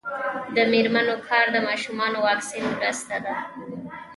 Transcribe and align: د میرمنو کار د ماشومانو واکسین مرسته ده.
د 0.55 0.57
میرمنو 0.71 1.15
کار 1.27 1.45
د 1.51 1.57
ماشومانو 1.67 2.17
واکسین 2.27 2.65
مرسته 2.77 3.15
ده. 3.25 3.33